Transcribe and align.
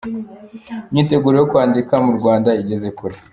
Imyiteguro 0.89 1.35
yo 1.37 1.47
kwandika 1.51 1.93
mu 2.05 2.11
Rwanda 2.19 2.49
igeze 2.61 2.87
kure 2.97 3.15